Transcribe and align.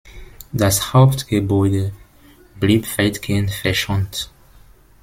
Das 0.51 0.93
Hauptgebäude 0.95 1.93
blieb 2.59 2.87
weitgehend 2.97 3.51
verschont. 3.51 4.31